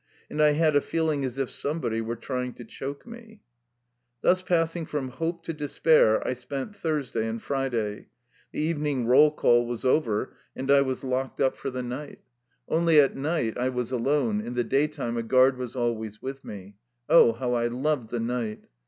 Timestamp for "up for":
11.39-11.69